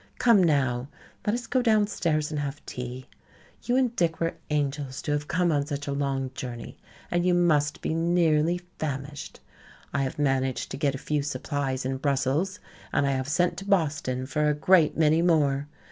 Come 0.17 0.43
now, 0.43 0.87
let 1.27 1.35
us 1.35 1.45
go 1.45 1.61
downstairs 1.61 2.31
and 2.31 2.39
have 2.39 2.65
tea. 2.65 3.05
You 3.61 3.75
and 3.75 3.95
Dick 3.95 4.19
were 4.19 4.33
angels 4.49 4.99
to 5.03 5.11
have 5.11 5.27
come 5.27 5.51
on 5.51 5.67
such 5.67 5.85
a 5.85 5.91
long 5.93 6.31
journey 6.33 6.75
and 7.11 7.23
you 7.23 7.35
must 7.35 7.83
be 7.83 7.93
nearly 7.93 8.61
famished. 8.79 9.41
I 9.93 10.01
have 10.01 10.17
managed 10.17 10.71
to 10.71 10.77
get 10.77 10.95
a 10.95 10.97
few 10.97 11.21
supplies 11.21 11.85
in 11.85 11.97
Brussels 11.97 12.59
and 12.91 13.05
I 13.05 13.11
have 13.11 13.27
sent 13.29 13.57
to 13.57 13.65
Boston 13.65 14.25
for 14.25 14.49
a 14.49 14.55
great 14.55 14.97
many 14.97 15.21
more. 15.21 15.67